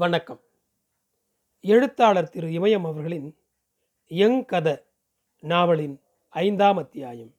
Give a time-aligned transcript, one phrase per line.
[0.00, 0.40] வணக்கம்.
[1.60, 3.38] எழுத்தாளர் திரு இமயம் அவர்களின்
[4.06, 4.78] எங் கதை
[5.40, 7.34] நாவலின் ஐந்தாம் அத்தியாயம்.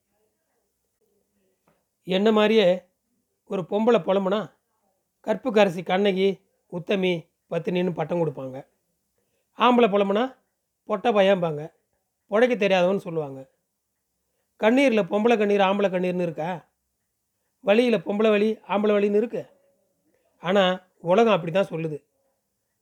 [2.03, 2.81] என்ன மாதிரியே
[3.47, 4.51] ஒரு பொம்பளை புலம்புனா
[5.25, 8.67] கற்புக்கரசி கண்ணகி உத்தமி பத்தினின்னு பட்டம் கொடுப்பாங்க.
[9.57, 10.35] ஆம்பளை புலம்புனா
[10.85, 11.71] பொட்டை பயம்பாங்க
[12.29, 13.49] புழைக்க தெரியாதவன்னு சொல்லுவாங்க.
[14.55, 16.69] கண்ணீரில் பொம்பளை கண்ணீர் ஆம்பளை கண்ணீர்னு இருக்கா?
[17.59, 19.45] வழியில் பொம்பளை வழி ஆம்பளை வழின்னு இருக்கு.
[20.39, 22.07] ஆனால் உலகம் அப்படி தான் சொல்லுது.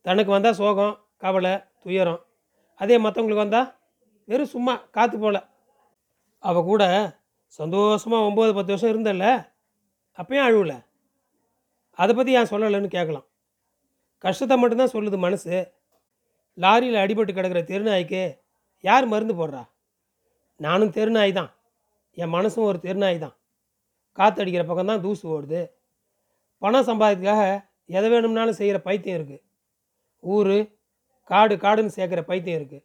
[0.07, 2.21] தனக்கு வந்தால் சோகம் கவலை துயரம்.
[2.81, 3.69] அதே மற்றவங்களுக்கு வந்தால்
[4.29, 5.37] வெறும் சும்மா காற்று போல.
[6.43, 6.83] அவள் கூட
[7.59, 9.25] சந்தோஷமாக ஒம்பது பத்து வருஷம் இருந்தல்ல
[10.19, 10.73] அப்பயும் அழுவல.
[11.99, 13.25] அதை பற்றி ஏன் சொல்லலைன்னு கேட்கலாம்.
[14.23, 15.57] கஷ்டத்தை மட்டும்தான் சொல்லுது மனசு.
[16.57, 18.21] லாரியில் அடிபட்டு கிடக்கிற தெருநாய்க்கு
[18.83, 19.63] யார் மருந்து போடுறா?
[20.59, 21.51] நானும் தெருநாய் தான்.
[22.17, 23.35] என் மனசும் ஒரு தெருநாய் தான்.
[24.17, 25.61] காற்று அடிக்கிற பக்கம் தான் தூசு ஓடுது.
[26.61, 27.43] பணம் சம்பாதிக்கிறதுக்காக
[27.97, 29.43] எதை வேணும்னாலும் செய்கிற பைத்தியம் இருக்குது
[30.23, 30.57] ஊர்
[31.29, 32.83] காடு காடுன்னு சேர்க்குற பைத்தியம் இருக்குது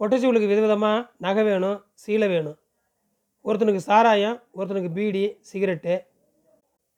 [0.00, 2.58] பொட்டச்சிவளுக்கு விதவிதமாக நகை வேணும் சீலை வேணும்.
[3.44, 5.94] ஒருத்தனுக்கு சாராயம் ஒருத்தனுக்கு பீடி சிகரெட்டு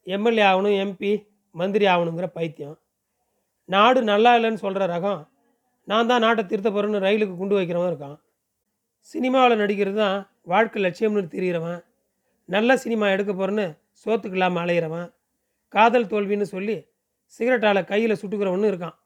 [0.07, 1.13] எம்எல்ஏ ஆகணும் எம்பி
[1.55, 2.77] மந்திரி ஆகணுங்கிற பைத்தியம்.
[3.69, 5.21] நாடு நல்லா இல்லைன்னு சொல்கிற ரகம்
[5.89, 8.17] நான் தான் நாட்டை திருத்த போகிறேன்னு ரயிலுக்கு குண்டு வைக்கிறவன் இருக்கான்.
[9.11, 10.19] சினிமாவில் நடிக்கிறது தான்
[10.53, 11.81] வாழ்க்கை லட்சியம்னு தெரிகிறவன்
[12.49, 13.67] நல்ல சினிமா எடுக்க போகிறேன்னு
[14.03, 15.09] சோத்துக்கு இல்லாமல் அலையிறவன்.
[15.75, 16.77] காதல் தோல்வின்னு சொல்லி
[17.35, 18.97] சிகரெட்டால் கையில் சுட்டுக்கிறவனும் இருக்கான்.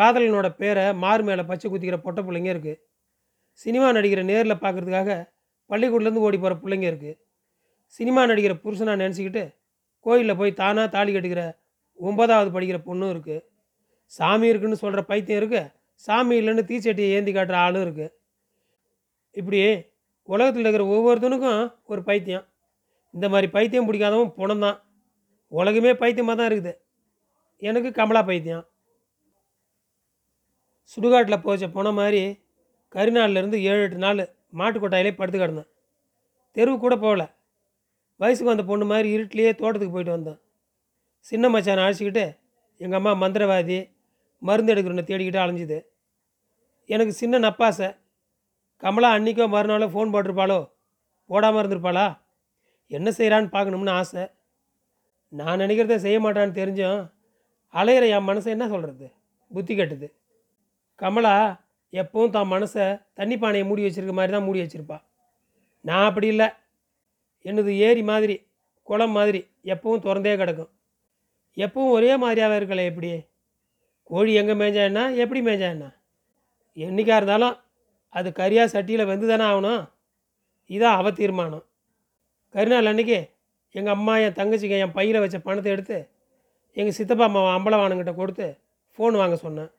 [0.00, 2.80] காதலனோட பேரை மார் மேலே பச்சை குத்திக்கிற பொட்டை பிள்ளைங்க இருக்குது
[3.60, 5.10] சினிமா நடிகரை நேரில் பார்க்குறதுக்காக
[5.70, 7.18] பள்ளிக்கூடலேருந்து ஓடி போகிற பிள்ளைங்க இருக்குது
[7.94, 9.44] சினிமா நடிகரை புருஷனாக நினச்சிக்கிட்டு
[10.06, 11.42] கோயிலில் போய் தானாக தாலி கட்டுக்கிற
[11.98, 13.44] ஒன்பதாவது படிக்கிற பொண்ணும் இருக்குது
[14.12, 15.70] சாமி இருக்குன்னு சொல்கிற பைத்தியம் இருக்குது
[16.04, 18.12] சாமி இல்லைன்னு தீச்சட்டியை ஏந்தி காட்டுற ஆளும் இருக்குது
[19.34, 19.58] இப்படி
[20.28, 22.46] உலகத்தில் இருக்கிற ஒவ்வொருத்தனுக்கும் ஒரு பைத்தியம்.
[23.14, 24.78] இந்த மாதிரி பைத்தியம் பிடிக்காதவன் புணம் தான்
[25.52, 26.72] உலகமே பைத்தியமாக தான் இருக்குது.
[27.62, 28.64] எனக்கு கமலா பைத்தியம்.
[30.92, 32.22] சுடுகாட்டில் போச்ச போன மாதிரி
[32.94, 34.22] கரிநாள்லேருந்து ஏழு எட்டு நாள்
[34.60, 35.68] மாட்டுக்கொட்டாயிலே படுத்து கிடந்தேன்.
[36.56, 37.22] தெருவு கூட போகல.
[38.20, 40.40] வயசுக்கு வந்த பொண்ணு மாதிரி இருட்டிலேயே தோட்டத்துக்கு போயிட்டு வந்தேன்.
[41.18, 42.24] சின்ன மச்சான் அழைச்சிக்கிட்டு
[42.76, 43.78] எங்கள் அம்மா மந்திரவாதி
[44.38, 45.78] மருந்து எடுக்கிறவனை தேடிக்கிட்டு அலைஞ்சிது.
[46.86, 47.88] எனக்கு சின்ன நப்பாசை.
[48.76, 50.70] கமலா அன்றைக்கோ மறுநாளோ ஃபோன் போட்டிருப்பாளோ?
[51.26, 52.06] போடாமல் இருந்திருப்பாளா?
[52.86, 54.24] என்ன செய்கிறான்னு பார்க்கணும்னு ஆசை.
[55.28, 57.12] நான் நினைக்கிறத செய்ய மாட்டான்னு தெரிஞ்சும்
[57.74, 59.12] அலையிற என் மனசை என்ன சொல்கிறது
[59.50, 60.08] புத்தி கட்டுது.
[61.02, 61.34] கமலா
[61.92, 62.84] எப்பவும் தான் மனசை
[63.18, 64.98] தண்ணி பானையை மூடி வச்சிருக்க மாதிரி தான் மூடி வச்சுருப்பா.
[65.84, 66.48] நான் அப்படி இல்லை.
[67.44, 68.34] என்னது ஏரி மாதிரி
[68.88, 69.40] குளம் மாதிரி
[69.72, 70.70] எப்பவும் திறந்தே கிடக்கும்.
[71.56, 73.10] எப்பவும் ஒரே மாதிரியாகவே இருக்கல எப்படி?
[74.10, 75.02] கோழி எங்கே மேய்ஞ்சா என்ன?
[75.22, 75.86] எப்படி மேய்ஞ்சா என்ன?
[76.76, 77.56] என்றைக்கா இருந்தாலும்
[78.18, 79.82] அது கரியா சட்டியில் வெந்து தானே ஆகணும்.
[80.70, 81.64] இதான் அவ தீர்மானம்.
[82.54, 83.18] கரிநாள் அன்னைக்கு
[83.78, 85.98] எங்கள் அம்மா என் தங்கச்சிக்கு என் பையில் வச்ச பணத்தை எடுத்து
[86.76, 88.46] எங்கள் சித்தப்பா அம்மா அம்பலவானுங்கிட்ட கொடுத்து
[88.94, 89.70] ஃபோன் வாங்க சொன்னேன்.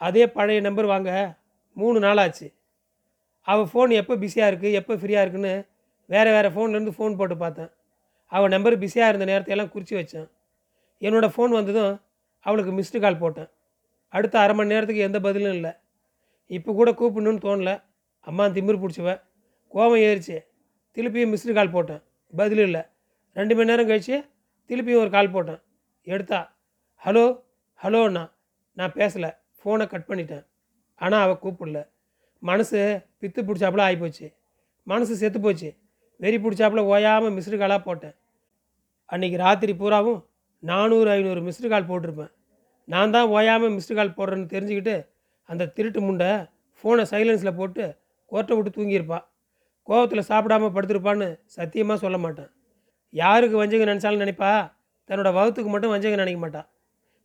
[0.00, 1.10] அதே பழைய நம்பர் வாங்க.
[1.76, 2.46] மூணு நாள் ஆச்சு
[3.50, 5.52] அவள் ஃபோன் எப்போ பிஸியாக இருக்குது எப்போ ஃப்ரீயாக இருக்குன்னு
[6.12, 7.70] வேறு வேறு ஃபோன்லேருந்து ஃபோன் போட்டு பார்த்தேன்.
[8.32, 10.28] அவள் நம்பர் பிஸியாக இருந்த நேரத்தையெல்லாம் குறித்து வச்சேன்.
[11.06, 11.94] என்னோடய ஃபோன் வந்ததும்
[12.46, 13.50] அவளுக்கு மிஸ்டு கால் போட்டேன்.
[14.08, 15.72] அடுத்த அரை மணி நேரத்துக்கு எந்த பதிலும் இல்லை.
[16.46, 17.72] இப்போ கூட கூப்பிடணும்னு தோணல.
[18.20, 19.10] அம்மா திமிர் பிடிச்சவ.
[19.74, 20.36] கோபம் ஏறிச்சு.
[20.96, 22.02] திருப்பியும் மிஸ்டு கால் போட்டேன்.
[22.32, 22.82] பதிலும் இல்லை.
[23.38, 24.16] ரெண்டு மணி நேரம் கழிச்சு
[24.70, 25.60] திருப்பியும் ஒரு கால் போட்டேன்.
[26.06, 26.40] எடுத்தா
[27.04, 27.24] ஹலோ
[27.82, 28.24] ஹலோண்ணா
[28.78, 29.30] நான் பேசலை.
[29.62, 30.44] ஃபோனை கட் பண்ணிட்டேன்.
[31.00, 31.80] ஆனால் அவள் கூப்பிடல.
[32.42, 32.78] மனசு
[33.20, 34.26] பித்து பிடிச்சாப்புல ஆகிப்போச்சு
[34.86, 35.70] மனசு செத்து போச்சு.
[36.22, 38.14] வெறி பிடிச்சாப்புல ஓயாமல் மிஸ்டு காலாக போட்டேன்.
[39.12, 40.20] அன்றைக்கி ராத்திரி பூராவும்
[40.62, 42.32] நானூறு ஐநூறு மிஸ்டு கால் போட்டிருப்பேன்.
[42.88, 44.96] நான் தான் ஓயாமல் மிஸ்டு கால் போடுறேன்னு தெரிஞ்சுக்கிட்டு
[45.48, 46.30] அந்த திருட்டு முண்டை
[46.78, 47.84] ஃபோனை சைலன்ஸில் போட்டு
[48.32, 49.18] கோர்ட்டை விட்டு தூங்கியிருப்பா.
[49.88, 52.50] கோவத்தில் சாப்பிடாம படுத்திருப்பான்னு சத்தியமாக சொல்ல மாட்டேன்.
[53.14, 54.50] யாருக்கு வஞ்சகம் நினச்சாலும் நினைப்பா.
[55.08, 56.62] தன்னோட வகுத்துக்கு மட்டும் வஞ்சகம் நினைக்க மாட்டா.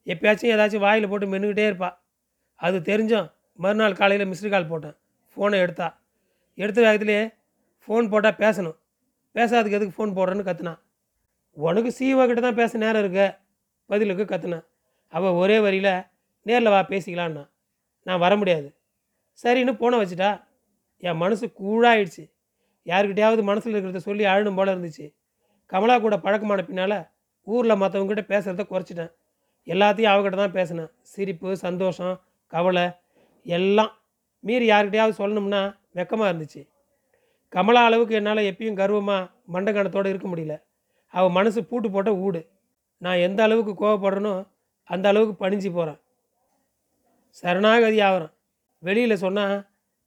[0.07, 1.95] எப்பயாச்சும் ஏதாச்சும் வாயில் போட்டு மென்னுக்கிட்டே இருப்பாள்
[2.65, 3.27] அது தெரிஞ்சும்
[3.63, 4.95] மறுநாள் காலையில் மிஸ்டு கால் போட்டேன்.
[5.33, 5.87] ஃபோனை எடுத்தா.
[6.63, 7.19] எடுத்த வேகத்திலே
[7.83, 8.77] ஃபோன் போட்டால் பேசணும்.
[9.35, 10.79] பேசாததுக்கு எதுக்கு ஃபோன் போடுறேன்னு கத்துனான்
[11.65, 13.23] உனக்கு சிஓ கிட்ட தான் பேச நேரம் இருக்க.
[13.89, 14.65] பதிலுக்கு கத்துனேன்
[15.13, 15.93] அவள் ஒரே வரியில்
[16.47, 17.43] நேரில் வா பேசிக்கலான்னா
[18.07, 18.67] நான் வர முடியாது.
[19.43, 20.29] சரின்னு ஃபோனை வச்சுட்டா.
[21.07, 22.23] என் மனசு கூழாயிடுச்சு.
[22.91, 25.05] யாருக்கிட்டையாவது மனசில் இருக்கிறத சொல்லி அழணும் போல இருந்துச்சு.
[25.71, 26.97] கமலா கூட பழக்கமான பின்னால்
[27.47, 29.11] ஊரில் மற்றவங்ககிட்ட பேசுகிறத குறைச்சிட்டேன்.
[29.73, 30.91] எல்லாத்தையும் அவகிட்ட தான் பேசினேன்.
[31.13, 32.15] சிரிப்பு சந்தோஷம்
[32.53, 32.85] கவலை
[33.45, 33.91] எல்லாம்
[34.39, 35.61] மீறி யார்கிட்டையாவது சொல்லணும்னா
[35.95, 36.61] வெக்கமாக இருந்துச்சு.
[37.49, 40.55] கமலா அளவுக்கு என்னால் எப்பயும் கர்வமாக மண்டகணத்தோடு இருக்க முடியல.
[41.13, 42.41] அவள் மனசு பூட்டு போட்ட ஊடு.
[42.97, 44.33] நான் எந்த அளவுக்கு கோவப்படுறனோ
[44.83, 45.99] அந்த அளவுக்கு பணிஞ்சு போகிறேன்
[47.29, 48.33] சரணாகதி ஆகிறேன்
[48.79, 49.55] வெளியில் சொன்னால்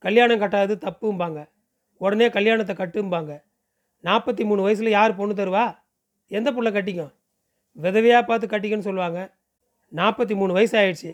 [0.04, 1.48] கல்யாணம் கட்டாது தப்பும்பாங்க.
[1.96, 3.32] உடனே கல்யாணத்தை கட்டும்பாங்க.
[4.04, 5.64] நாற்பத்தி மூணு வயசில் யார் பொண்ணு தருவா?
[6.26, 7.12] எந்த புள்ள கட்டிக்கும்?
[7.82, 9.20] விதவையாக பார்த்து கட்டிக்கன்னு சொல்லுவாங்க.
[9.92, 11.10] நாற்பத்தி மூணு வயசு ஆயிடுச்சு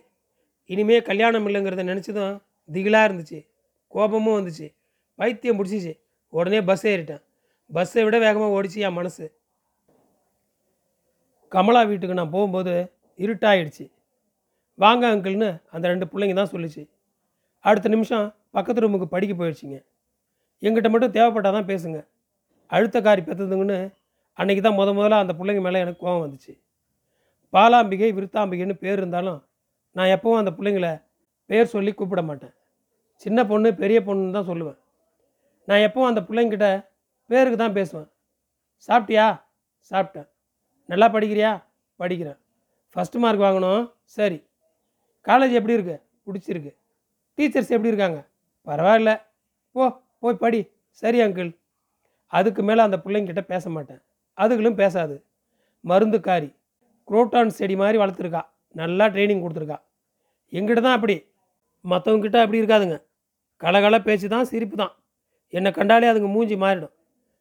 [0.66, 3.38] இனிமே கல்யாணம் இல்லைங்கிறத நினச்சதும் திகிலாக இருந்துச்சு.
[3.88, 4.66] கோபமும் வந்துச்சு.
[5.19, 5.93] பைத்தியம் பிடிச்சிச்சு.
[6.28, 7.22] உடனே பஸ் ஏறிட்டேன்.
[7.70, 9.34] பஸ்ஸை விட வேகமாக ஓடிச்சு என் மனசு.
[11.49, 13.84] கமலா வீட்டுக்கு நான் போகும்போது இருட்டாயிடுச்சு.
[14.75, 16.82] வாங்க அங்கிள்னு அந்த ரெண்டு பிள்ளைங்க தான் சொல்லுச்சு.
[17.60, 19.76] அடுத்த நிமிஷம் பக்கத்து ரூமுக்கு படிக்க போயிடுச்சிங்க.
[20.62, 21.99] எங்கிட்ட மட்டும் தேவைப்பட்டால் தான் பேசுங்க.
[22.67, 23.78] அழுத்த காரி பெற்றதுங்கன்னு
[24.38, 26.52] அன்றைக்கி தான் முத முதல்ல அந்த பிள்ளைங்க மேலே எனக்கு கோவம் வந்துச்சு.
[27.52, 29.44] பாலாம்பிகை விருத்தாம்பிகைன்னு பேர் இருந்தாலும்
[29.94, 31.02] நான் எப்போவும் அந்த பிள்ளைங்கள
[31.46, 32.55] பேர் சொல்லி கூப்பிட மாட்டேன்.
[33.14, 34.79] சின்ன பொண்ணு பெரிய பொண்ணுன்னு தான் சொல்லுவேன்.
[35.67, 36.88] நான் எப்போவும் அந்த பிள்ளைங்கிட்ட
[37.26, 38.08] பேருக்கு தான் பேசுவேன்.
[38.88, 39.43] சாப்பிட்டியா?
[39.91, 40.29] சாப்பிட்டேன்.
[40.87, 41.64] நல்லா படிக்கிறியா?
[41.99, 42.38] படிக்கிறேன்.
[42.94, 43.93] ஃபஸ்ட்டு மார்க் வாங்கணும்.
[44.05, 44.46] சரி.
[45.25, 46.02] காலேஜ் எப்படி இருக்கு?
[46.26, 46.76] பிடிச்சிருக்கு.
[47.37, 48.26] டீச்சர்ஸ் எப்படி இருக்காங்க?
[48.67, 49.20] பரவாயில்ல.
[49.73, 50.70] போ போய் படி.
[50.91, 51.58] சரி அங்கிள்
[52.26, 54.00] அதுக்கு மேலே அந்த பிள்ளைங்கிட்ட பேச மாட்டேன்.
[54.37, 55.25] அதுகளும் பேசாது.
[55.85, 56.56] மருந்துக்காரி.
[57.08, 58.52] குரோட்டான் செடி மாதிரி வளர்த்துருக்கா.
[58.74, 59.78] நல்லா ட்ரைனிங் கொடுத்துருக்கா.
[60.52, 61.16] எங்கிட்ட தான் அப்படி.
[61.84, 62.96] மற்றவங்கிட்ட அப்படி இருக்காதுங்க.
[63.60, 64.92] கலகல பேச்சு தான் சிரிப்பு தான்.
[65.52, 66.94] என்னை கண்டாலே அதுங்க மூஞ்சி மாறிடும்.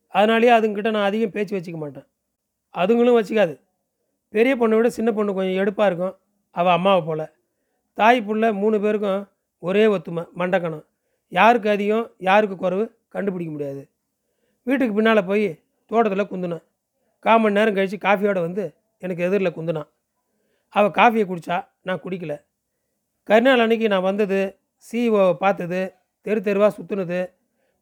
[0.07, 2.07] அதனாலேயே அதுங்கிட்ட நான் அதிகம் பேச்சு வச்சுக்க மாட்டேன்.
[2.75, 3.53] அதுங்களும் வச்சுக்காது.
[4.29, 6.15] பெரிய பொண்ணை விட சின்ன பொண்ணு கொஞ்சம் எடுப்பாக இருக்கும்.
[6.51, 7.25] அவள் அம்மாவை போல்.
[7.97, 9.21] தாய் புள்ள மூணு பேருக்கும்
[9.59, 10.85] ஒரே ஒத்துமை மண்டக்கணம்.
[11.29, 13.89] யாருக்கு அதிகம் யாருக்கு குறைவு கண்டுபிடிக்க முடியாது.
[14.67, 15.45] வீட்டுக்கு பின்னால் போய்
[15.91, 16.63] தோட்டத்தில் குந்தினேன்.
[17.19, 18.63] கால் மணி நேரம் கழித்து காஃபியோடு வந்து
[18.97, 19.89] எனக்கு எதிரில் குந்தினான்.
[20.75, 22.33] அவள் காஃபியை குடித்தா நான் குடிக்கல.
[23.29, 24.39] கருநாள் அன்னைக்கு நான் வந்தது
[24.85, 25.81] சிஇஓவை பார்த்தது
[26.25, 27.19] தெரு தெருவாக சுற்றுனது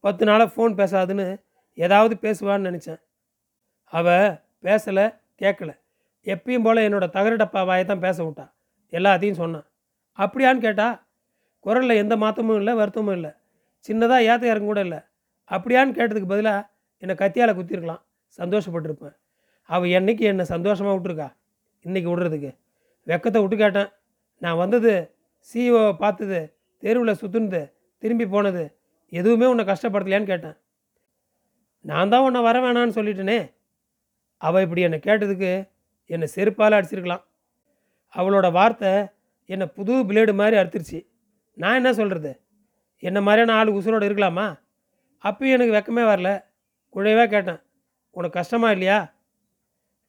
[0.03, 1.27] பத்து நாளாக ஃபோன் பேசாதுன்னு
[1.73, 3.01] ஏதாவது பேசுவான்னு நினச்சேன்.
[3.93, 4.27] அவள்
[4.63, 5.05] பேசலை
[5.41, 5.71] கேட்கல
[6.25, 8.45] எப்பயும் போல் என்னோட தகர டப்பா வாயை தான் பேச விட்டா.
[8.91, 9.67] எல்லாத்தையும் சொன்னான்
[10.17, 10.87] அப்படியான்னு கேட்டா
[11.65, 13.31] குரலில் எந்த மாற்றமும் இல்லை வருத்தமும் இல்லை.
[13.87, 14.99] சின்னதாக ஏற்ற இறங்க கூட இல்லை.
[15.49, 18.01] அப்படியான்னு கேட்டதுக்கு பதிலாக என்னை கத்தியால் குத்திருக்கலாம்.
[18.37, 19.15] சந்தோஷப்பட்டிருப்பேன்.
[19.69, 21.27] அவள் என்னைக்கு என்னை சந்தோஷமாக விட்டுருக்கா?
[21.85, 22.51] இன்றைக்கி விடுறதுக்கு.
[23.07, 23.89] வெக்கத்தை விட்டு கேட்டேன்.
[24.37, 25.15] நான் வந்தது
[25.53, 28.77] சிஇஓ பார்த்தது தெருவில் சுற்றுனது திரும்பி போனது
[29.09, 30.57] எதுவுமே உன்னை கஷ்டப்படுத்தலையான்னு கேட்டேன்.
[31.79, 33.53] நான் தான் உன்னை வர வேணான்னு சொல்லிட்டேனே.
[34.37, 35.69] அவள் இப்படி என்னை கேட்டதுக்கு
[36.05, 37.23] என்னை செருப்பால் அடிச்சிருக்கலாம்.
[38.15, 39.05] அவளோட வார்த்தை
[39.45, 41.07] என்னை புது பிளேடு மாதிரி அறுத்துருச்சு.
[41.53, 42.41] நான் என்ன சொல்கிறது
[42.97, 44.59] என்ன மாதிரியான ஆள் உசுரோடு இருக்கலாமா?
[45.23, 46.43] அப்பயும் எனக்கு வெக்கமே வரல.
[46.93, 47.61] குழைவாக கேட்டேன்
[48.11, 49.13] உனக்கு கஷ்டமா இல்லையா?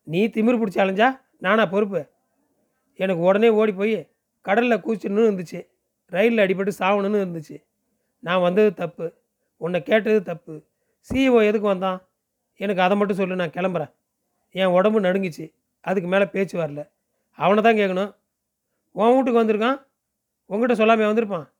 [0.03, 2.12] நீ திமிரு பிடிச்சி அலைஞ்சா நானா பொறுப்பு.
[2.95, 4.11] எனக்கு உடனே ஓடி போய்
[4.41, 5.71] கடலில் கூச்சிடணும்னு இருந்துச்சு.
[6.07, 7.65] ரயிலில் அடிபட்டு சாகணுன்னு இருந்துச்சு.
[8.19, 9.13] நான் வந்தது தப்பு.
[9.57, 10.63] உன்னை கேட்டது தப்பு.
[11.13, 12.09] சிஇஓ எதுக்கு வந்தான்?
[12.55, 13.93] எனக்கு அதை மட்டும் சொல்லு நான் கிளம்புறேன்.
[14.51, 15.55] என் உடம்பு நடுங்குச்சு.
[15.81, 16.91] அதுக்கு மேலே பேச்சு வரல.
[17.31, 18.15] அவனை தான் கேட்கணும்
[18.91, 19.87] உன் வீட்டுக்கு வந்திருக்கான்?
[20.45, 21.51] உங்ககிட்ட சொல்லாமல் வந்திருப்பான்.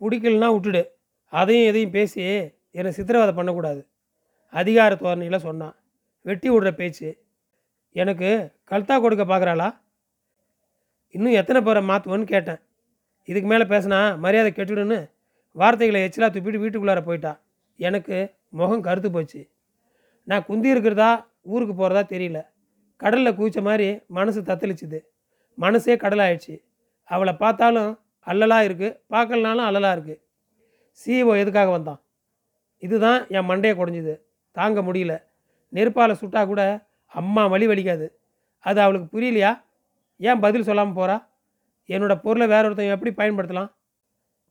[0.00, 0.86] பிடிக்கலன்னா விட்டுடு.
[1.24, 3.88] அதையும் எதையும் பேசி என்னை சித்திரவதை பண்ணக்கூடாது.
[4.50, 5.76] அதிகார தோரணையில் சொன்னான்.
[6.22, 7.22] வெட்டி விடுற பேச்சு.
[7.90, 9.82] எனக்கு கல்தா கொடுக்க பார்க்குறாளா
[11.14, 12.58] இன்னும் எத்தனை பேரை மாற்றுவோன்னு கேட்டேன்.
[13.24, 15.10] இதுக்கு மேலே பேசினா மரியாதை கெட்டுடுன்னு
[15.52, 17.40] வார்த்தைகளை எச்சிலாக துப்பிட்டு வீட்டுக்குள்ளார போயிட்டா.
[17.76, 19.48] எனக்கு முகம் கருத்து போச்சு.
[20.24, 22.46] நான் குந்தி இருக்கிறதா ஊருக்கு போகிறதா தெரியல.
[22.96, 25.00] கடலில் குதிச்ச மாதிரி மனசு தத்தளிச்சுது.
[25.56, 26.62] மனசே கடலாயிடுச்சு.
[27.04, 30.22] அவளை பார்த்தாலும் அல்லலாக இருக்குது பார்க்கலனாலும் அல்லலாக இருக்குது
[31.06, 32.00] சிஇஓ எதுக்காக வந்தான்?
[32.78, 34.20] இதுதான் என் மண்டையை குடஞ்சிது.
[34.52, 35.22] தாங்க முடியல.
[35.72, 38.08] நெருப்பால் சுட்டா கூட அம்மா வலி வலிக்காது.
[38.60, 39.63] அது அவளுக்கு புரியலையா?
[40.16, 41.26] ஏன் பதில் சொல்லாமல் போகிறா
[41.88, 43.72] என்னோட பொருளை வேற ஒருத்தன் எப்படி பயன்படுத்தலாம்?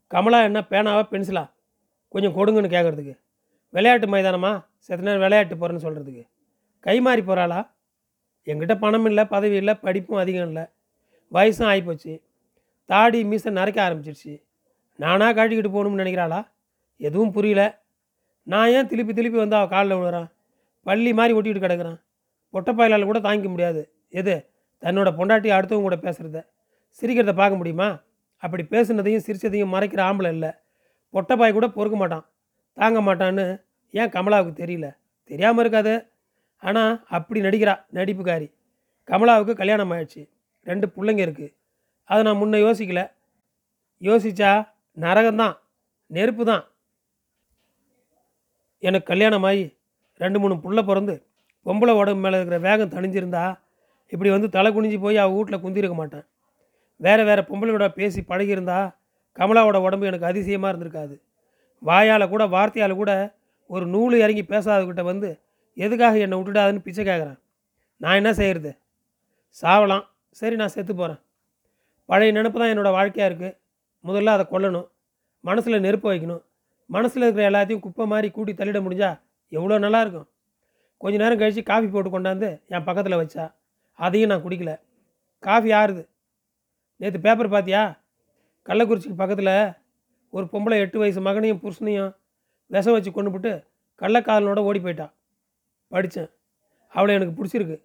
[0.08, 1.52] கமலா என்ன பேனாவா பென்சிலா?
[2.10, 3.20] கொஞ்சம் கொடுங்கன்னு கேட்குறதுக்கு
[3.70, 4.66] விளையாட்டு மைதானமா?
[4.78, 6.28] செத்த நேரம் விளையாட்டு போகிறேன்னு சொல்கிறதுக்கு
[6.80, 7.72] கை மாறி போகிறாளா
[8.46, 10.64] என்கிட்ட பணம் இல்லை பதவி இல்லை படிப்பும் அதிகம் இல்லை.
[11.32, 12.22] வயசும் ஆகிப்போச்சு
[12.86, 14.44] தாடி மீசை நரைக்க ஆரம்பிச்சிருச்சு.
[14.96, 16.48] நானாக கழட்டிக்கிட்டு போகணும்னு நினைக்கிறாளா?
[16.98, 17.82] எதுவும் புரியல.
[18.44, 20.32] நான் ஏன் திருப்பி திருப்பி வந்து அவள் காலில் விழுறான்
[20.82, 22.00] பள்ளி மாதிரி ஒட்டிக்கிட்டு கிடக்குறான்.
[22.54, 23.94] பொட்டப்பாயிலால் கூட தாங்கிக்க முடியாது.
[24.10, 24.53] எது?
[24.84, 26.40] தன்னோட பொண்டாட்டி அடுத்தவங்க கூட பேசுகிறத
[27.02, 27.90] சிரிக்கிறத பார்க்க முடியுமா?
[28.44, 30.52] அப்படி பேசுனதையும் சிரிச்சதையும் மறைக்கிற ஆம்பளை இல்லை.
[31.14, 32.26] பொட்டப்பாய் கூட பொறுக்க மாட்டான்.
[32.78, 33.46] தாங்க மாட்டான்னு
[33.94, 34.88] ஏன் கமலாவுக்கு தெரியல?
[35.30, 35.94] தெரியாமல் இருக்காது.
[36.64, 38.48] ஆனால் அப்படி நடிக்கிறா நடிப்புக்காரி.
[39.10, 40.22] கமலாவுக்கு கல்யாணம் ஆயிடுச்சு.
[40.66, 41.54] ரெண்டு பிள்ளைங்க இருக்குது
[42.10, 43.02] அதை நான் முன்ன யோசிக்கல.
[44.02, 44.52] யோசிச்சா
[44.98, 45.56] நரகம்தான்.
[46.12, 46.64] நெருப்பு தான்
[48.84, 49.66] எனக்கு கல்யாணம் ஆகி
[50.22, 51.16] ரெண்டு மூணு புள்ள பிறந்து
[51.66, 53.44] பொம்பளை உடம்பு மேலே இருக்கிற வேகம் தணிஞ்சிருந்தா
[54.14, 56.26] இப்படி வந்து தலை குனிஞ்சு போய் அவள் வீட்டில் குந்திருக்க மாட்டேன்.
[57.00, 58.80] வேறு வேறு பொம்பளையோட பேசி பழகியிருந்தா
[59.38, 61.16] கமலாவோட உடம்பு எனக்கு அதிசயமாக இருந்திருக்காது.
[61.82, 63.12] வாயால் கூட வார்த்தையால் கூட
[63.70, 65.30] ஒரு நூல் இறங்கி பேசாதவர்கிட்ட வந்து
[65.78, 67.40] எதுக்காக என்னை விட்டுடாதுன்னு பிச்சை கேட்குறேன்
[68.02, 68.72] நான் என்ன செய்கிறது
[69.62, 70.06] சாவலாம்.
[70.40, 71.20] சரி நான் செத்து போகிறேன்
[72.10, 73.52] பழைய நினப்பு தான் என்னோடய வாழ்க்கையாக இருக்குது
[74.04, 74.88] முதல்ல அதை கொல்லணும்.
[75.44, 76.42] மனசில் நெருப்பு வைக்கணும்.
[76.90, 79.12] மனசில் இருக்கிற எல்லாத்தையும் குப்பை மாதிரி கூட்டி தள்ளிட முடிஞ்சா
[79.52, 80.28] எவ்வளோ நல்லாயிருக்கும்
[81.02, 83.46] கொஞ்ச நேரம் கழித்து காஃபி போட்டு கொண்டாந்து என் பக்கத்தில் வச்சா.
[84.00, 84.72] அதையும் நான் குடிக்கல.
[85.44, 86.04] காஃபி ஆறுது.
[86.96, 87.82] நேற்று பேப்பர் பார்த்தியா
[88.68, 89.56] கள்ளக்குறிச்சிக்கு பக்கத்தில்
[90.30, 92.12] ஒரு பொம்பளை எட்டு வயசு மகனையும் புருஷனையும்
[92.72, 93.52] விஷம் வச்சு கொண்டு போட்டு
[94.02, 95.14] கள்ளக்காதலனோட ஓடி போயிட்டா.
[95.88, 96.30] படித்தேன்
[96.94, 97.78] அவளை எனக்கு பிடிச்சிருக்கு.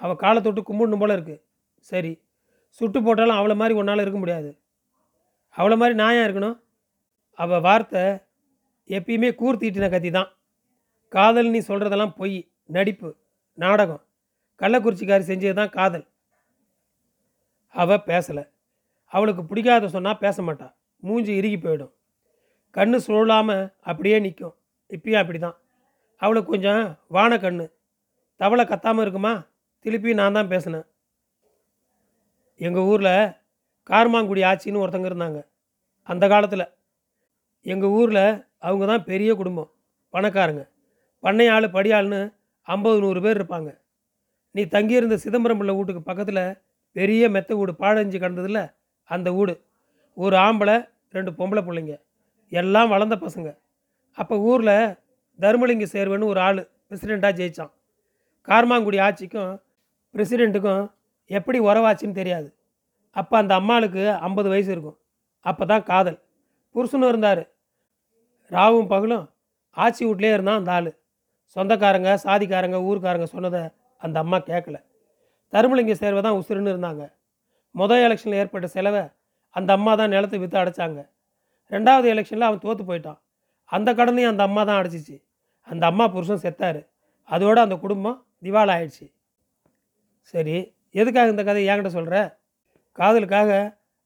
[0.00, 1.42] அவள் காலை தொட்டு கும்பிடணும் போல் இருக்குது
[1.90, 2.12] சரி
[2.68, 4.50] சுட்டு போட்டாலும் அவளை மாதிரி ஒன்றால் இருக்க முடியாது.
[5.56, 6.56] அவளை மாதிரி நான் ஏன் இருக்கணும்?
[7.38, 8.02] அவள் வார்த்தை
[8.96, 10.30] எப்பயுமே கூர்த்திட்டின கத்தி தான்
[11.08, 12.36] காதல் நீ சொல்கிறதெல்லாம் பொய்
[12.76, 13.08] நடிப்பு
[13.52, 14.02] நாடகம்.
[14.60, 16.06] கள்ளக்குறிச்சிக்காரி செஞ்சது தான் காதல்.
[17.74, 18.44] அவள் பேசலை.
[19.12, 21.92] அவளுக்கு பிடிக்காத சொன்னால் பேச மாட்டாள் மூஞ்சி இறுகி போயிடும்.
[22.76, 24.56] கண்ணு சுழலாமல் அப்படியே நிற்கும்
[24.90, 25.56] இப்பயும் அப்படி தான்
[26.22, 27.66] அவளுக்கு கொஞ்சம் வான கண்ணு.
[28.40, 29.32] தவளை கத்தாமல் இருக்குமா?
[29.84, 30.86] திருப்பி நான் தான் பேசினேன்.
[32.60, 33.34] எங்கள் ஊரில்
[33.90, 35.40] கார்மாங்குடி ஆச்சின்னு ஒருத்தங்க இருந்தாங்க.
[36.02, 36.72] அந்த காலத்தில்.
[37.62, 38.24] எங்கள் ஊரில்
[38.58, 39.70] அவங்க தான் பெரிய குடும்பம்.
[40.14, 40.64] பணக்காரங்க.
[41.24, 41.68] பண்ணை ஆள்
[42.68, 43.70] ஐம்பது நூறு பேர் இருப்பாங்க.
[44.56, 46.44] நீ தங்கியிருந்த சிதம்பரம் பிள்ளை வீட்டுக்கு பக்கத்தில்
[46.96, 48.60] பெரிய மெத்த வீடு பாழஞ்சு கிடந்ததில்ல
[49.04, 49.54] அந்த வீடு.
[50.16, 50.76] ஒரு ஆம்பளை
[51.16, 51.94] ரெண்டு பொம்பளை பிள்ளைங்க.
[52.52, 53.48] எல்லாம் வளர்ந்த பசங்க.
[54.18, 54.76] அப்போ ஊரில்
[55.38, 57.72] தர்மலிங்க சேர்வன்னு ஒரு ஆள் பிரசிடெண்ட்டாக ஜெயித்தான்
[58.48, 59.52] கார்மாங்குடி ஆட்சிக்கும்
[60.14, 60.84] பிரசிடெண்ட்டுக்கும்
[61.30, 62.48] எப்படி உறவாச்சின்னு தெரியாது.
[63.16, 64.98] அப்போ அந்த அம்மாளுக்கு ஐம்பது வயசு இருக்கும்.
[65.46, 66.18] அப்போ தான் காதல்.
[66.74, 67.42] புருஷனும் இருந்தார்.
[68.50, 69.24] ராவும் பகலும்
[69.76, 70.90] ஆட்சி வீட்லேயே இருந்தான் அந்த ஆள்.
[71.56, 73.62] சொந்தக்காரங்க சாதிக்காரங்க ஊர்க்காரங்க சொன்னதை
[74.02, 74.78] அந்த அம்மா கேட்கல
[75.52, 77.02] தருமலிங்க சேர்வை தான் உசுருன்னு இருந்தாங்க.
[77.80, 79.02] முதல் எலெக்ஷனில் ஏற்பட்ட செலவை
[79.56, 81.00] அந்த அம்மா தான் நிலத்தை விற்று அடைச்சாங்க.
[81.74, 83.18] ரெண்டாவது எலெக்ஷனில் அவன் தோற்று போயிட்டான்.
[83.76, 85.16] அந்த கடனையும் அந்த அம்மா தான் அடைச்சிச்சு.
[85.68, 86.80] அந்த அம்மா புருஷன் செத்தார்.
[87.34, 89.06] அதோட அந்த குடும்பம் திவால் ஆயிடுச்சு.
[90.34, 90.56] சரி
[91.00, 92.16] எதுக்காக இந்த கதையை என்கிட்ட சொல்கிற
[92.98, 93.50] காதலுக்காக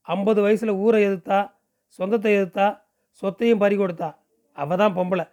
[0.09, 1.41] ஐம்பது வயசில் ஊரை எதிர்த்தா
[1.99, 2.67] சொந்தத்தை எதிர்த்தா
[3.23, 4.09] சொத்தையும் பறி கொடுத்தா
[4.59, 5.27] அவள் தான் பொம்பளை.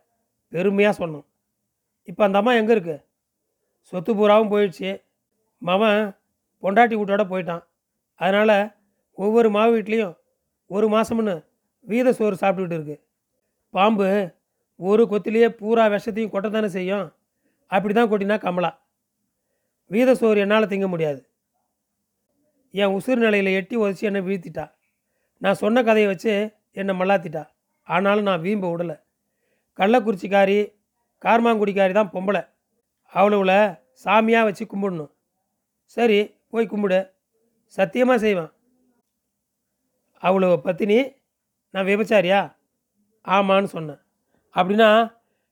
[0.53, 1.25] பெருமையாக சொன்னோம்.
[2.09, 2.99] இப்போ அந்த அம்மா எங்கே இருக்குது
[3.89, 4.89] சொத்து பூராவும் போயிடுச்சு.
[5.61, 6.01] மவன்
[6.63, 7.63] பொண்டாட்டி வீட்டோட போயிட்டான்.
[8.15, 8.57] அதனால்
[9.13, 10.15] ஒவ்வொரு மாவு வீட்லேயும்
[10.65, 11.35] ஒரு மாதம்னு
[11.87, 12.97] வீத சோறு சாப்பிட்டுக்கிட்டு இருக்கு.
[13.69, 14.07] பாம்பு
[14.79, 17.07] ஒரு கொத்திலேயே பூரா விஷத்தையும் கொட்ட தானே செய்யும்.
[17.67, 18.71] அப்படி தான் கொட்டினா கமலா.
[19.91, 21.21] வீத சோறு என்னால் திங்க முடியாது.
[22.71, 24.65] என் உசுர் நிலையில் எட்டி உதச்சி என்னை வீழ்த்திட்டா.
[25.37, 26.33] நான் சொன்ன கதையை வச்சு
[26.71, 27.43] என்னை மல்லாத்திட்டா.
[27.83, 28.95] ஆனாலும் நான் வீம்ப விடலை.
[29.79, 30.59] கள்ளக்குறிச்சிக்காரி
[31.25, 32.41] கார்மாங்குடிக்காரி தான் பொம்பளை.
[33.13, 35.11] அவளவுல சாமியாக வச்சு கும்பிடணும்.
[35.83, 36.99] சரி போய் கும்பிடு.
[37.65, 38.51] சத்தியமாக செய்வேன்.
[40.23, 40.97] அவளை பத்தினி
[41.69, 42.53] நான் விபச்சாரியா?
[43.25, 44.01] ஆமான்னு சொன்னேன்.
[44.55, 44.89] அப்படின்னா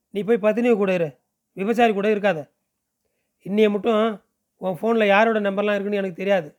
[0.09, 1.09] நீ போய் பத்தினியை கூட இரு.
[1.53, 2.39] விபச்சாரி கூட இருக்காத.
[3.45, 4.21] இன்னைய மட்டும்
[4.57, 6.57] உன் ஃபோனில் யாரோட நம்பர்லாம் இருக்குன்னு எனக்கு தெரியாது.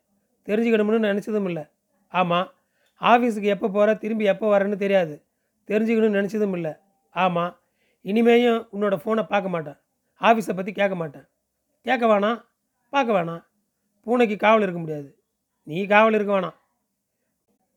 [0.49, 1.65] தெரிஞ்சுக்கணும்னு நினச்சதும் இல்லை.
[2.09, 2.53] ஆமாம்
[3.01, 5.25] ஆஃபீஸுக்கு எப்போ போகிற திரும்பி எப்போ வரேன்னு தெரியாது.
[5.69, 6.73] தெரிஞ்சுக்கணும்னு நினச்சதும் இல்லை.
[7.11, 7.61] ஆமாம்
[8.05, 9.79] இனிமேயும் உன்னோட ஃபோனை பார்க்க மாட்டேன்.
[10.21, 11.27] ஆஃபீஸை பற்றி கேட்க மாட்டேன்.
[11.87, 12.39] கேட்க வேணாம்
[12.93, 13.43] பார்க்க வேணாம்.
[14.07, 15.09] பூனைக்கு காவல் இருக்க முடியாது.
[15.67, 16.57] நீ காவல் இருக்க வேணாம்.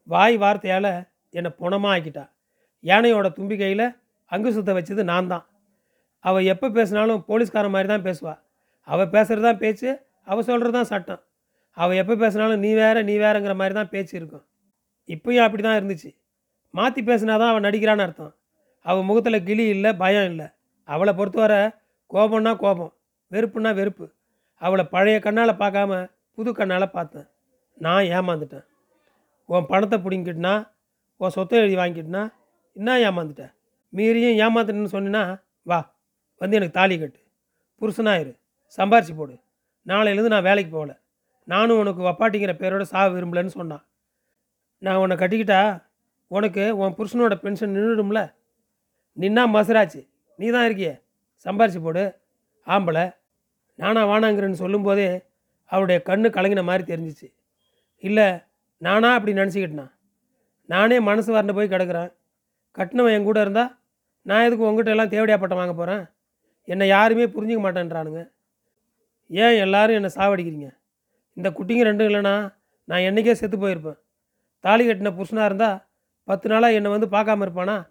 [0.07, 0.91] வாய் வார்த்தையால்
[1.37, 2.25] என்னை புணமாக ஆக்கிட்டா
[2.83, 3.85] யானையோட தும்பிக்கையில்
[4.31, 5.45] அங்குசத்தை வச்சது நான் தான்.
[6.25, 8.39] அவள் எப்போ பேசினாலும் போலீஸ்காரன் மாதிரி தான் பேசுவாள்
[8.87, 9.89] அவள் பேசுகிறது தான் பேச்சு
[10.29, 11.21] அவள் சொல்கிறது தான் சட்டம்.
[11.77, 14.45] அவள் எப்போ பேசினாலும் நீ வேற நீ வேறங்கிற மாதிரி தான் பேச்சு இருக்கும்.
[15.09, 16.09] இப்பயும் அப்படி தான் இருந்துச்சு.
[16.73, 18.33] மாற்றி பேசினா தான் அவன் நடிக்கிறான்னு அர்த்தம்.
[18.85, 20.47] அவள் முகத்தில் கிளி இல்லை பயம் இல்லை.
[20.89, 21.61] அவளை பொறுத்தவரை
[22.13, 22.93] கோபம்னா கோபம்
[23.31, 24.05] வெறுப்புனா வெறுப்பு.
[24.61, 27.27] அவளை பழைய கண்ணால் பார்க்காம புது கண்ணால் பார்த்தேன்.
[27.73, 28.65] நான் ஏமாந்துட்டேன்.
[29.45, 30.69] உன் பணத்தை பிடிங்கிட்டுனா
[31.17, 32.33] உன் சொத்தை எழுதி வாங்கிட்டுனா
[32.73, 33.53] என்ன ஏமாந்துட்டேன்
[33.89, 35.95] மீறியும் ஏமாத்துன்னு சொன்னினா வா
[36.35, 37.21] வந்து எனக்கு தாலி கட்டு.
[37.81, 38.33] புருஷனாயிரு
[38.77, 39.35] சம்பாரிச்சு போடு.
[39.85, 40.99] நாளையிலேருந்து நான் வேலைக்கு போகல.
[41.43, 43.85] நானும் உனக்கு வப்பாட்டிங்கிற பேரோட சாக விரும்பலன்னு சொன்னான்.
[44.77, 45.83] நான் உன்னை கட்டிக்கிட்டா
[46.27, 48.33] உனக்கு உன் புருஷனோட பென்ஷன் நின்றுடும்ல?
[49.17, 50.01] நின்னா மசராச்சு.
[50.35, 51.01] நீ தான் இருக்கியே.
[51.45, 52.15] சம்பாரிச்சு போடு.
[52.65, 53.15] ஆம்பளை.
[53.75, 55.21] நானா வானாங்கிறேன்னு சொல்லும்போதே
[55.65, 57.33] அவருடைய கண்ணு கலங்கின மாதிரி தெரிஞ்சிச்சு.
[57.97, 58.39] இல்லை
[58.77, 59.91] நானா அப்படி நினச்சிக்கிட்டேனா?
[60.65, 62.13] நானே மனசு வரண்டு போய் கிடக்குறேன்.
[62.77, 63.79] கட்டினவன் என் கூட இருந்தால்
[64.21, 66.05] நான் எதுக்கு உங்ககிட்ட எல்லாம் தேவடியா பட்டம் வாங்க போகிறேன்
[66.63, 68.31] என்னை யாருமே புரிஞ்சிக்க மாட்டேன்றானுங்க.
[69.27, 70.69] ஏன் எல்லாரும் என்னை சாவடிக்கிறீங்க?
[71.33, 72.53] இந்த குட்டிங்க ரெண்டும் இல்லைனா
[72.83, 73.99] நான் என்றைக்கே செத்து போயிருப்பேன்.
[74.59, 75.77] தாலி கட்டின புருஷனாக இருந்தால்
[76.23, 77.87] பத்து நாளாக என்னை வந்து பார்க்காம இருப்பானா?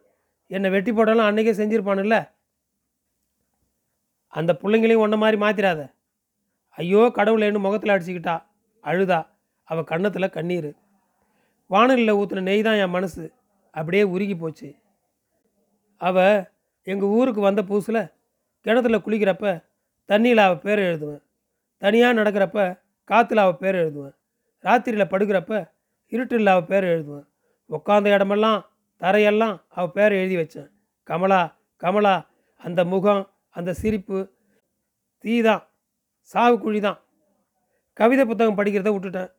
[0.47, 2.31] என்னை வெட்டி போட்டாலும் அன்றைக்கே செஞ்சுருப்பானுல்ல?
[4.33, 5.81] அந்த பிள்ளைங்களையும் ஒன்றை மாதிரி மாற்றிடாத
[6.79, 8.35] ஐயோ கடவுளேன்னு முகத்தில் அடிச்சுக்கிட்டா
[8.85, 9.21] அழுதா
[9.69, 10.71] அவள் கன்னத்தில் கண்ணீர்.
[11.71, 13.25] வானலில் ஊற்றின நெய் தான் என் மனசு.
[13.75, 14.69] அப்படியே உருகி போச்சு.
[16.01, 16.39] அவள்
[16.83, 18.03] எங்கள் ஊருக்கு வந்த புதுசில்
[18.67, 19.47] கிணத்துல குளிக்கிறப்ப
[20.09, 21.23] தண்ணியில் அவள் பேர் எழுதுவேன்.
[21.83, 22.59] தனியாக நடக்கிறப்ப
[23.11, 24.15] காற்றுல அவள் பேர் எழுதுவேன்.
[24.65, 25.53] ராத்திரியில் படுக்கிறப்ப
[26.13, 27.27] இருட்டில் அவள் பேர் எழுதுவேன்.
[27.71, 28.61] உட்காந்த இடமெல்லாம்
[29.01, 30.71] தரையெல்லாம் அவள் பேரை எழுதி வச்சேன்.
[31.09, 31.43] கமலா
[31.83, 32.15] கமலா
[32.57, 33.23] அந்த முகம்
[33.59, 34.19] அந்த சிரிப்பு
[35.25, 35.63] தீ தான்
[36.33, 36.99] சாவு குழி தான்
[38.01, 39.31] கவிதை புத்தகம் படிக்கிறத விட்டுட்டேன்.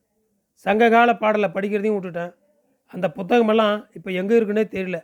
[0.66, 2.32] சங்ககால பாடலை படிக்கிறதையும் விட்டுட்டேன்.
[2.94, 4.98] அந்த புத்தகமெல்லாம் இப்போ எங்கே இருக்குன்னே தெரியல.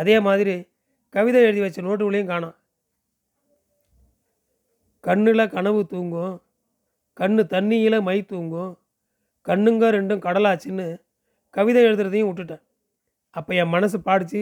[0.00, 0.54] அதே மாதிரி
[1.14, 2.56] கவிதை எழுதி வச்ச நோட்டுகளையும் காணோம்.
[5.06, 6.34] கண்ணில் கனவு தூங்கும்
[7.20, 8.72] கண்ணு தண்ணியில் மை தூங்கும்
[9.48, 10.86] கண்ணுங்க ரெண்டும் கடலாச்சுன்னு
[11.56, 12.62] கவிதை எழுதுறதையும் விட்டுட்டேன்.
[13.36, 14.40] அப்போ என் மனசு பாடிச்சு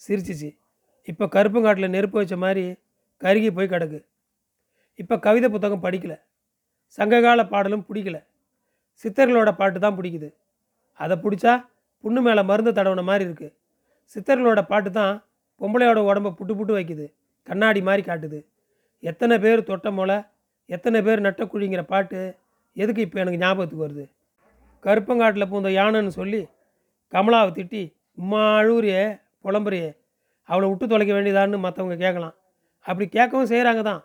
[0.00, 0.50] சிரிச்சிச்சு.
[1.10, 2.64] இப்போ கருப்பங்காட்டில் நெருப்பு வச்ச மாதிரி
[3.22, 4.00] கருகி போய் கிடக்கு.
[5.02, 6.14] இப்போ கவிதை புத்தகம் படிக்கல.
[6.98, 8.18] சங்ககால பாடலும் பிடிக்கல.
[9.02, 10.28] சித்தர்களோட பாட்டு தான் பிடிக்குது.
[11.00, 11.52] அதை பிடிச்சா
[12.04, 13.54] புண்ணு மேலே மருந்து தடவுன மாதிரி இருக்குது
[14.14, 15.14] சித்தர்களோட பாட்டு தான்
[15.60, 17.06] பொம்பளையோட உடம்ப புட்டு புட்டு வைக்குது.
[17.48, 18.38] கண்ணாடி மாதிரி காட்டுது.
[19.02, 20.18] எத்தனை பேர் தொட்ட மொளை
[20.68, 22.18] எத்தனை பேர் நட்ட குழிங்கிற பாட்டு
[22.76, 24.04] எதுக்கு இப்போ எனக்கு ஞாபகத்துக்கு வருது?
[24.84, 26.42] கருப்பங்காட்டில் பூந்த யானைன்னு சொல்லி
[27.12, 27.82] கமலாவை திட்டி
[28.20, 29.02] உம்மா அழுவுறியே
[29.44, 29.88] புலம்புறியே
[30.48, 32.34] அவளை விட்டு தொலைக்க வேண்டியதான்னு மற்றவங்க கேட்கலாம்.
[32.86, 34.02] அப்படி கேட்கவும் செய்கிறாங்க தான்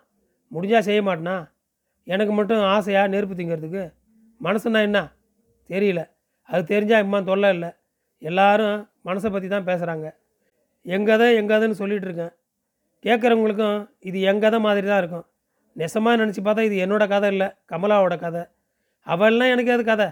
[0.52, 1.36] முடிஞ்சால் செய்ய மாட்டேனா?
[2.06, 3.84] எனக்கு மட்டும் ஆசையாக நெருப்பு திங்கிறதுக்கு?
[4.40, 4.98] மனசுனா என்ன?
[5.70, 6.00] தெரியல.
[6.48, 7.70] அது தெரிஞ்சால் இம்மா தொல்லை இல்லை.
[8.22, 8.76] எல்லாரும்
[9.08, 10.06] மனசை பற்றி தான் பேசுகிறாங்க
[10.86, 12.34] எங்கதை எங்கதைன்னு சொல்லிகிட்டு இருக்கேன்.
[13.04, 13.78] கேட்குறவங்களுக்கும்
[14.08, 15.26] இது என் கதை மாதிரி தான் இருக்கும்.
[15.76, 18.42] நெசமாக நினச்சி பார்த்தா இது என்னோடய கதை இல்லை கமலாவோட கதை.
[19.06, 20.08] அவள்லாம் எனக்கு அது கதை?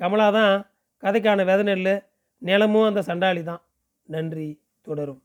[0.00, 0.54] கமலா தான்
[1.02, 1.92] கதைக்கான வித நெல்
[2.42, 3.62] நிலமும் அந்த சண்டாளி தான்.
[4.08, 4.48] நன்றி
[4.86, 5.20] தொடரும்.